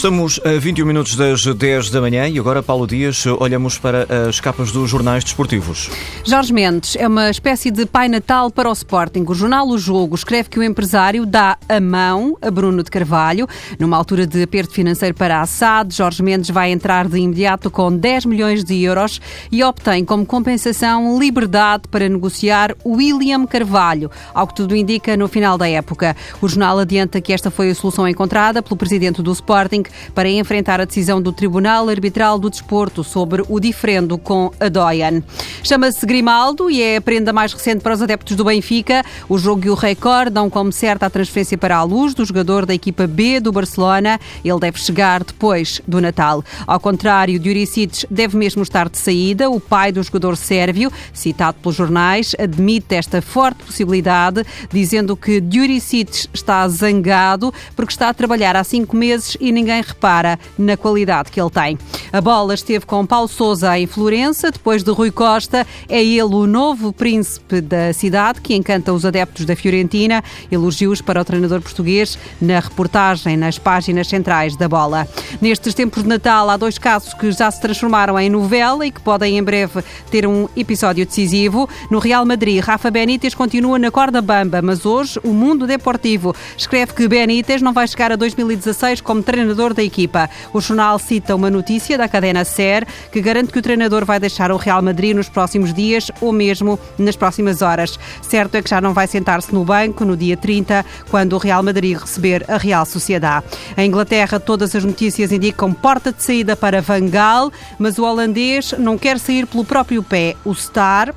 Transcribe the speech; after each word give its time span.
Estamos 0.00 0.40
a 0.46 0.58
21 0.58 0.86
minutos 0.86 1.14
das 1.14 1.44
10 1.44 1.90
da 1.90 2.00
manhã 2.00 2.26
e 2.26 2.38
agora, 2.38 2.62
Paulo 2.62 2.86
Dias, 2.86 3.26
olhamos 3.26 3.76
para 3.76 4.06
as 4.26 4.40
capas 4.40 4.72
dos 4.72 4.88
jornais 4.88 5.22
desportivos. 5.22 5.90
Jorge 6.24 6.54
Mendes 6.54 6.96
é 6.96 7.06
uma 7.06 7.28
espécie 7.28 7.70
de 7.70 7.84
pai 7.84 8.08
natal 8.08 8.50
para 8.50 8.70
o 8.70 8.72
Sporting. 8.72 9.26
O 9.28 9.34
jornal 9.34 9.68
O 9.68 9.76
Jogo 9.76 10.14
escreve 10.14 10.48
que 10.48 10.58
o 10.58 10.62
empresário 10.62 11.26
dá 11.26 11.58
a 11.68 11.78
mão 11.78 12.34
a 12.40 12.50
Bruno 12.50 12.82
de 12.82 12.90
Carvalho. 12.90 13.46
Numa 13.78 13.94
altura 13.94 14.26
de 14.26 14.42
aperto 14.42 14.72
financeiro 14.72 15.14
para 15.14 15.42
a 15.42 15.44
SAD, 15.44 15.94
Jorge 15.94 16.22
Mendes 16.22 16.48
vai 16.48 16.72
entrar 16.72 17.06
de 17.06 17.18
imediato 17.18 17.70
com 17.70 17.94
10 17.94 18.24
milhões 18.24 18.64
de 18.64 18.82
euros 18.82 19.20
e 19.52 19.62
obtém 19.62 20.02
como 20.02 20.24
compensação 20.24 21.18
liberdade 21.18 21.82
para 21.90 22.08
negociar 22.08 22.74
William 22.86 23.44
Carvalho, 23.44 24.10
ao 24.32 24.46
que 24.46 24.54
tudo 24.54 24.74
indica 24.74 25.14
no 25.14 25.28
final 25.28 25.58
da 25.58 25.68
época. 25.68 26.16
O 26.40 26.48
jornal 26.48 26.78
adianta 26.78 27.20
que 27.20 27.34
esta 27.34 27.50
foi 27.50 27.68
a 27.68 27.74
solução 27.74 28.08
encontrada 28.08 28.62
pelo 28.62 28.78
presidente 28.78 29.20
do 29.20 29.30
Sporting 29.30 29.89
para 30.14 30.28
enfrentar 30.28 30.80
a 30.80 30.84
decisão 30.84 31.20
do 31.20 31.32
Tribunal 31.32 31.88
Arbitral 31.88 32.38
do 32.38 32.50
Desporto 32.50 33.02
sobre 33.04 33.42
o 33.48 33.60
diferendo 33.60 34.18
com 34.18 34.50
a 34.58 34.68
Doyan. 34.68 35.22
Chama-se 35.62 36.04
Grimaldo 36.06 36.70
e 36.70 36.82
é 36.82 36.96
a 36.96 37.00
prenda 37.00 37.32
mais 37.32 37.52
recente 37.52 37.82
para 37.82 37.94
os 37.94 38.02
adeptos 38.02 38.36
do 38.36 38.44
Benfica. 38.44 39.04
O 39.28 39.38
jogo 39.38 39.66
e 39.66 39.70
o 39.70 39.74
Record 39.74 40.32
dão 40.32 40.48
como 40.48 40.72
certa 40.72 41.06
a 41.06 41.10
transferência 41.10 41.58
para 41.58 41.76
a 41.76 41.82
luz 41.82 42.14
do 42.14 42.24
jogador 42.24 42.66
da 42.66 42.74
equipa 42.74 43.06
B 43.06 43.40
do 43.40 43.52
Barcelona. 43.52 44.18
Ele 44.44 44.58
deve 44.58 44.78
chegar 44.78 45.24
depois 45.24 45.80
do 45.86 46.00
Natal. 46.00 46.44
Ao 46.66 46.80
contrário, 46.80 47.38
Diuricic 47.38 48.06
deve 48.10 48.36
mesmo 48.36 48.62
estar 48.62 48.88
de 48.88 48.98
saída. 48.98 49.50
O 49.50 49.60
pai 49.60 49.92
do 49.92 50.02
jogador 50.02 50.36
sérvio, 50.36 50.92
citado 51.12 51.58
pelos 51.62 51.76
jornais, 51.76 52.34
admite 52.38 52.94
esta 52.94 53.20
forte 53.20 53.64
possibilidade, 53.64 54.44
dizendo 54.72 55.16
que 55.16 55.40
Diuricic 55.40 56.28
está 56.32 56.66
zangado 56.68 57.52
porque 57.76 57.92
está 57.92 58.08
a 58.08 58.14
trabalhar 58.14 58.56
há 58.56 58.64
cinco 58.64 58.96
meses 58.96 59.36
e 59.40 59.52
ninguém 59.52 59.79
repara 59.82 60.38
na 60.58 60.76
qualidade 60.76 61.30
que 61.30 61.40
ele 61.40 61.50
tem. 61.50 61.78
A 62.12 62.20
bola 62.20 62.54
esteve 62.54 62.86
com 62.86 63.06
Paulo 63.06 63.28
Sousa 63.28 63.78
em 63.78 63.86
Florença, 63.86 64.50
depois 64.50 64.82
de 64.82 64.90
Rui 64.90 65.10
Costa. 65.10 65.66
É 65.88 66.02
ele 66.02 66.22
o 66.22 66.46
novo 66.46 66.92
príncipe 66.92 67.60
da 67.60 67.92
cidade 67.92 68.40
que 68.40 68.54
encanta 68.54 68.92
os 68.92 69.04
adeptos 69.04 69.44
da 69.44 69.54
Fiorentina. 69.54 70.22
Elogios 70.50 71.00
para 71.00 71.20
o 71.20 71.24
treinador 71.24 71.60
português 71.60 72.18
na 72.40 72.58
reportagem 72.60 73.36
nas 73.36 73.58
páginas 73.58 74.08
centrais 74.08 74.56
da 74.56 74.68
bola. 74.68 75.06
Nestes 75.40 75.74
tempos 75.74 76.02
de 76.02 76.08
Natal, 76.08 76.50
há 76.50 76.56
dois 76.56 76.78
casos 76.78 77.14
que 77.14 77.30
já 77.32 77.50
se 77.50 77.60
transformaram 77.60 78.18
em 78.18 78.28
novela 78.28 78.86
e 78.86 78.90
que 78.90 79.00
podem 79.00 79.38
em 79.38 79.42
breve 79.42 79.82
ter 80.10 80.26
um 80.26 80.48
episódio 80.56 81.06
decisivo. 81.06 81.68
No 81.90 81.98
Real 81.98 82.24
Madrid, 82.24 82.62
Rafa 82.62 82.90
Benítez 82.90 83.34
continua 83.34 83.78
na 83.78 83.90
corda 83.90 84.20
bamba, 84.20 84.60
mas 84.62 84.84
hoje 84.84 85.20
o 85.22 85.32
Mundo 85.32 85.66
Deportivo 85.66 86.34
escreve 86.56 86.92
que 86.92 87.08
Benítez 87.08 87.62
não 87.62 87.72
vai 87.72 87.86
chegar 87.86 88.12
a 88.12 88.16
2016 88.16 89.00
como 89.00 89.22
treinador 89.22 89.69
da 89.74 89.82
equipa. 89.82 90.28
O 90.52 90.60
jornal 90.60 90.98
cita 90.98 91.34
uma 91.34 91.50
notícia 91.50 91.96
da 91.96 92.08
cadena 92.08 92.44
SER 92.44 92.86
que 93.12 93.20
garante 93.20 93.52
que 93.52 93.58
o 93.58 93.62
treinador 93.62 94.04
vai 94.04 94.20
deixar 94.20 94.50
o 94.50 94.56
Real 94.56 94.82
Madrid 94.82 95.14
nos 95.14 95.28
próximos 95.28 95.72
dias 95.72 96.10
ou 96.20 96.32
mesmo 96.32 96.78
nas 96.98 97.16
próximas 97.16 97.62
horas. 97.62 97.98
Certo 98.22 98.54
é 98.56 98.62
que 98.62 98.70
já 98.70 98.80
não 98.80 98.92
vai 98.92 99.06
sentar-se 99.06 99.52
no 99.54 99.64
banco 99.64 100.04
no 100.04 100.16
dia 100.16 100.36
30, 100.36 100.84
quando 101.10 101.34
o 101.34 101.38
Real 101.38 101.62
Madrid 101.62 101.96
receber 101.96 102.44
a 102.48 102.56
Real 102.56 102.84
Sociedade. 102.84 103.46
Em 103.76 103.86
Inglaterra, 103.86 104.40
todas 104.40 104.74
as 104.74 104.84
notícias 104.84 105.32
indicam 105.32 105.72
porta 105.72 106.12
de 106.12 106.22
saída 106.22 106.56
para 106.56 106.80
Van 106.80 107.08
Gaal, 107.08 107.52
mas 107.78 107.98
o 107.98 108.04
holandês 108.04 108.74
não 108.78 108.98
quer 108.98 109.18
sair 109.18 109.46
pelo 109.46 109.64
próprio 109.64 110.02
pé. 110.02 110.36
O 110.44 110.54
Star 110.54 111.14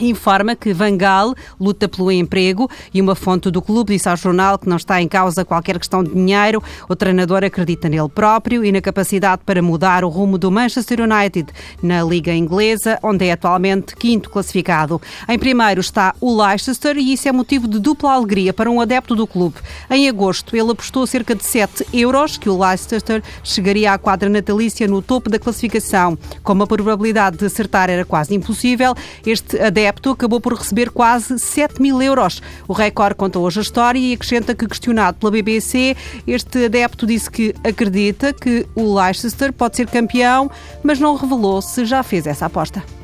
informa 0.00 0.54
que 0.54 0.72
Van 0.72 0.96
Gaal 0.96 1.34
luta 1.60 1.88
pelo 1.88 2.10
emprego 2.12 2.70
e 2.92 3.00
uma 3.00 3.14
fonte 3.14 3.50
do 3.50 3.60
clube 3.60 3.94
disse 3.94 4.08
ao 4.08 4.16
jornal 4.16 4.58
que 4.58 4.68
não 4.68 4.76
está 4.76 5.00
em 5.02 5.08
causa 5.08 5.44
qualquer 5.44 5.78
questão 5.78 6.02
de 6.02 6.12
dinheiro. 6.12 6.62
O 6.88 6.96
treinador 6.96 7.44
acredita 7.44 7.88
nele 7.88 8.08
próprio 8.08 8.64
e 8.64 8.72
na 8.72 8.80
capacidade 8.80 9.42
para 9.44 9.62
mudar 9.62 10.04
o 10.04 10.08
rumo 10.08 10.38
do 10.38 10.50
Manchester 10.50 11.00
United 11.00 11.52
na 11.82 12.02
Liga 12.02 12.32
Inglesa, 12.32 12.98
onde 13.02 13.26
é 13.26 13.32
atualmente 13.32 13.96
quinto 13.96 14.30
classificado. 14.30 15.00
Em 15.28 15.38
primeiro 15.38 15.80
está 15.80 16.14
o 16.20 16.40
Leicester 16.42 16.96
e 16.96 17.12
isso 17.12 17.28
é 17.28 17.32
motivo 17.32 17.66
de 17.66 17.78
dupla 17.78 18.12
alegria 18.12 18.52
para 18.52 18.70
um 18.70 18.80
adepto 18.80 19.14
do 19.14 19.26
clube. 19.26 19.56
Em 19.90 20.08
agosto, 20.08 20.56
ele 20.56 20.70
apostou 20.70 21.06
cerca 21.06 21.34
de 21.34 21.44
7 21.44 21.86
euros 21.92 22.36
que 22.36 22.48
o 22.48 22.58
Leicester 22.58 23.22
chegaria 23.42 23.92
à 23.92 23.98
quadra 23.98 24.28
natalícia 24.28 24.86
no 24.86 25.02
topo 25.02 25.30
da 25.30 25.38
classificação. 25.38 26.16
Como 26.42 26.62
a 26.62 26.66
probabilidade 26.66 27.38
de 27.38 27.46
acertar 27.46 27.90
era 27.90 28.04
quase 28.04 28.34
impossível, 28.34 28.94
este 29.26 29.60
adepto 29.60 29.87
adepto 29.88 30.10
acabou 30.10 30.38
por 30.40 30.52
receber 30.54 30.90
quase 30.90 31.38
7 31.38 31.80
mil 31.80 32.00
euros. 32.02 32.42
O 32.66 32.72
Record 32.74 33.16
conta 33.16 33.38
hoje 33.38 33.58
a 33.58 33.62
história 33.62 33.98
e 33.98 34.12
acrescenta 34.12 34.54
que, 34.54 34.66
questionado 34.66 35.18
pela 35.18 35.32
BBC, 35.32 35.96
este 36.26 36.66
adepto 36.66 37.06
disse 37.06 37.30
que 37.30 37.54
acredita 37.64 38.32
que 38.32 38.66
o 38.74 38.94
Leicester 38.94 39.52
pode 39.52 39.76
ser 39.76 39.86
campeão, 39.88 40.50
mas 40.82 41.00
não 41.00 41.16
revelou 41.16 41.62
se 41.62 41.86
já 41.86 42.02
fez 42.02 42.26
essa 42.26 42.46
aposta. 42.46 42.97